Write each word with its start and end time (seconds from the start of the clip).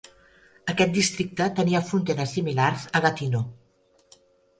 Aquest 0.71 0.93
districte 0.95 1.49
tenia 1.59 1.81
fronteres 1.89 2.33
similars 2.37 2.87
a 2.97 3.03
Gatineau. 3.07 3.45